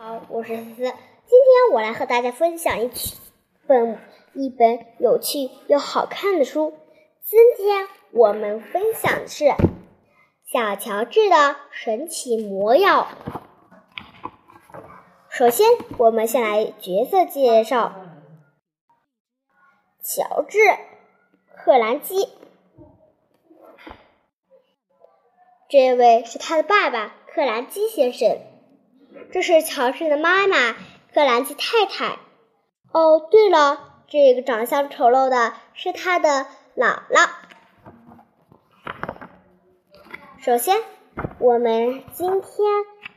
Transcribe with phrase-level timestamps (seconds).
[0.00, 0.76] 好，我是思思。
[0.76, 0.94] 今天
[1.72, 2.88] 我来和大家分享一
[3.66, 3.98] 本
[4.32, 6.72] 一本有趣又好看的书。
[7.24, 9.44] 今天我们分享的是
[10.44, 13.08] 《小乔治的神奇魔药》。
[15.30, 15.66] 首先，
[15.98, 17.92] 我们先来角色介绍：
[20.00, 20.58] 乔治·
[21.56, 22.28] 克兰基，
[25.68, 28.38] 这位是他的爸爸克兰基先生。
[29.32, 30.72] 这是乔治的妈妈
[31.12, 32.18] 克兰基太太。
[32.92, 37.28] 哦，对了，这个长相丑陋的是他的姥姥。
[40.38, 40.78] 首先，
[41.38, 42.50] 我们今天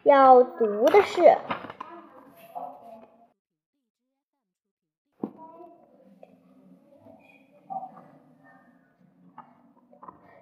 [0.04, 1.38] 要读的是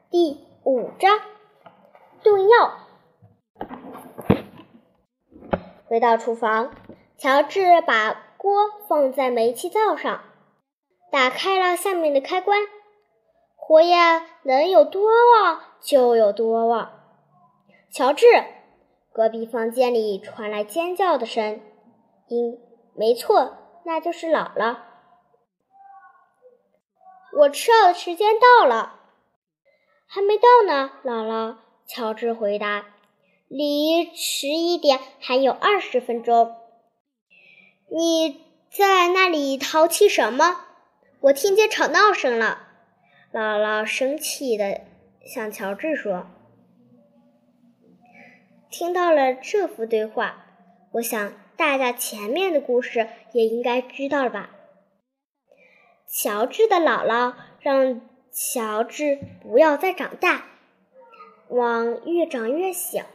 [0.09, 1.20] 第五章
[2.23, 2.80] 炖药。
[5.90, 6.72] 回到厨房，
[7.18, 10.22] 乔治把锅放在煤气灶上，
[11.12, 12.59] 打开了下面的开关，
[13.56, 16.92] 火焰能有多旺就有多旺。
[17.92, 18.28] 乔治，
[19.12, 21.59] 隔壁房间里传来尖叫的声
[22.28, 22.59] 音，
[22.94, 24.78] 没错，那就是姥姥。
[27.36, 29.00] 我吃药的时间到了，
[30.06, 31.56] 还没到呢，姥姥。
[31.88, 32.86] 乔治回答。
[33.50, 36.55] 离十一点还有二十分钟，
[37.89, 40.66] 你在那里淘气什么？
[41.22, 42.67] 我听见吵闹声了。
[43.33, 44.81] 姥姥生气的
[45.25, 46.28] 向乔治说
[48.69, 50.45] ：“听到了这幅对话，
[50.94, 54.52] 我想大家前面的故事也应该知道了吧？”
[56.08, 58.00] 乔治的姥姥让
[58.31, 60.45] 乔治不要再长大，
[61.47, 63.06] 往越长越小。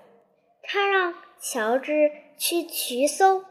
[0.67, 3.45] 他让乔治去瞿搜，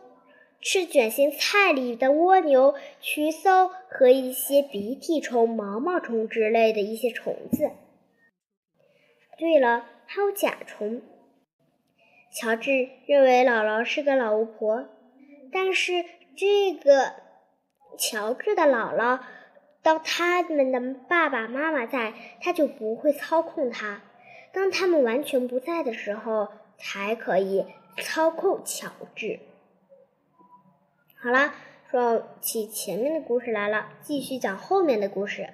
[0.60, 7.72] 吃卷心菜里的蜗牛、瞿搜和一些鼻涕虫、毛毛虫之类的一些虫子。
[9.38, 11.02] 对了，还有甲虫。
[12.32, 14.88] 乔治认为姥姥是个老巫婆，
[15.52, 16.04] 但是
[16.36, 17.14] 这个
[17.98, 19.20] 乔治的姥姥，
[19.84, 24.02] 当他们的爸爸妈妈在，他就不会操控他；
[24.52, 26.48] 当他们完全不在的时候。
[26.84, 27.66] 才可以
[27.98, 29.40] 操控乔治。
[31.16, 31.54] 好了，
[31.90, 35.52] 说起前面的故事来了，继续讲后面的故事。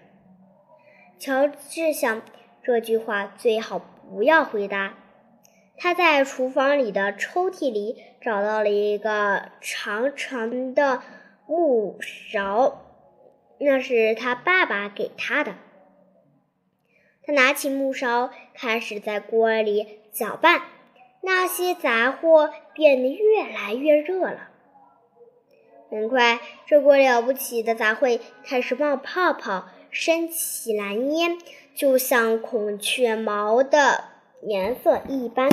[1.20, 2.24] 乔治想
[2.64, 4.96] 这句话最好不要回答。
[5.78, 11.04] 他在厨房里的抽屉里找到了一个长长的
[11.46, 12.82] 木勺，
[13.60, 15.54] 那是他爸爸给他的。
[17.22, 20.64] 他拿起木勺，开始在锅里搅拌。
[21.22, 24.50] 那些杂货变得越来越热了。
[25.90, 31.38] 很快，这锅了不起的杂烩开始冒泡泡，升起蓝烟，
[31.74, 34.04] 就像孔雀毛的
[34.44, 35.50] 颜色一般。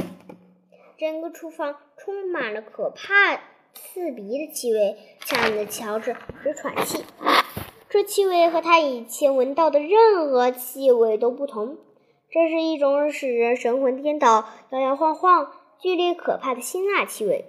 [0.98, 3.36] 整个厨房充满了可怕、
[3.74, 7.04] 刺鼻的气味，吓得乔治直喘气。
[7.88, 11.78] 这气味和他以前闻到的任何气味都不同。
[12.36, 17.46] 这是一种使人神魂颠倒、摇摇晃晃、剧烈可怕的辛辣气味。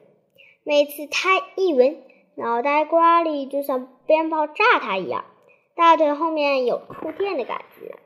[0.63, 1.97] 每次他一闻，
[2.35, 5.25] 脑袋瓜里就像鞭炮炸他一样，
[5.75, 7.97] 大腿后面有触电的感觉。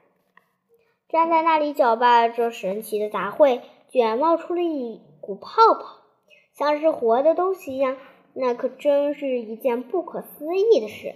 [1.07, 5.99] 站在那里搅拌这神奇的杂烩，居然冒出了一股泡泡，
[6.55, 7.95] 像是活的东西一样。
[8.33, 11.13] 那可真是一件不可思议的事。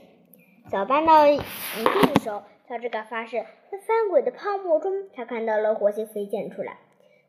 [0.72, 6.78] 搅拌到一定的时候，乔治敢发誓，在翻滚的泡沫中，他看到了火星飞溅出来。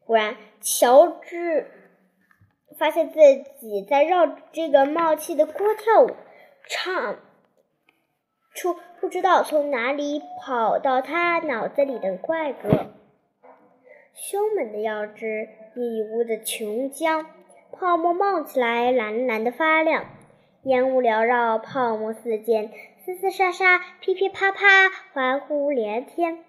[0.07, 1.67] 忽然，乔治
[2.79, 3.19] 发现自
[3.61, 6.11] 己在绕这个冒气的锅跳舞，
[6.67, 7.19] 唱
[8.55, 12.87] 出不知道从哪里跑到他脑子里的怪歌。
[14.15, 17.27] 凶猛的药汁一屋的琼浆，
[17.73, 20.07] 泡沫冒起来，蓝蓝的发亮，
[20.63, 22.73] 烟雾缭绕，泡沫四溅。
[23.07, 24.67] 嘶嘶沙沙，噼噼啪啪，
[25.13, 26.43] 欢呼连天。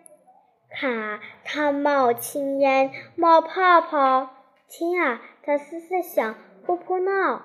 [0.71, 4.30] 看啊，它冒青烟，冒泡泡。
[4.68, 7.44] 听啊，它嘶嘶响，噗噗闹。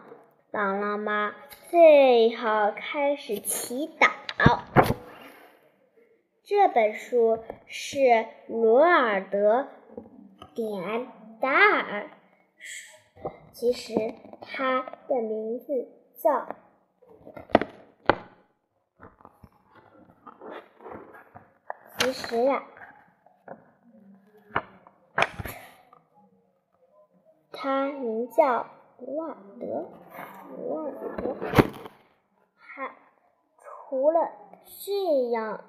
[0.50, 1.34] 姥姥妈
[1.68, 4.08] 最好开始祈祷。
[6.42, 9.68] 这本书是罗尔德·
[10.54, 11.06] 点
[11.38, 12.08] 达尔，
[13.52, 15.86] 其实他的名字
[16.16, 16.56] 叫。
[22.12, 22.62] 其实呀，
[27.50, 28.66] 他名叫
[28.98, 29.88] 图瓦德，
[30.50, 31.34] 图瓦德，
[32.54, 32.90] 还
[33.58, 34.28] 除了
[34.84, 35.64] 这样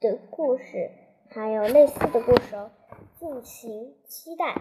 [0.00, 0.90] 的故事，
[1.28, 2.70] 还有类似的故事哦，
[3.18, 4.54] 敬请期待。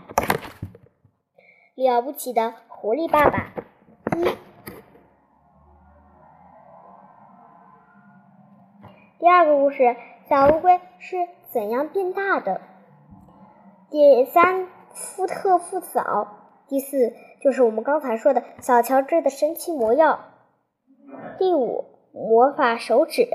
[1.76, 3.54] 了不起的狐狸爸爸
[4.18, 4.26] 一，
[9.20, 9.96] 第二个故事，
[10.34, 12.60] 小乌龟是怎样变大的？
[13.92, 16.28] 第三，福特父嫂。
[16.68, 20.22] 第四，就是我们刚才说的小乔治的神奇魔药。
[21.38, 23.30] 第五，魔法手指。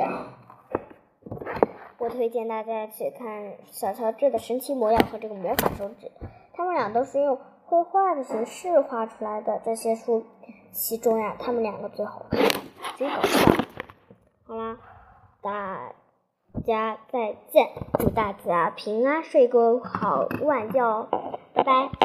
[1.99, 6.11] 我推荐大家去看小乔治的神奇魔药和这个魔法手指，
[6.53, 9.61] 他们俩都是用绘画的形式画出来的。
[9.65, 10.25] 这些书
[10.73, 12.41] 其中呀，他们两个最好看，
[12.97, 13.53] 最搞笑。
[14.49, 14.77] 好啦，
[15.41, 15.93] 大
[16.69, 21.09] 家再见，祝大家平安，睡个好晚觉，
[21.55, 21.89] 拜拜。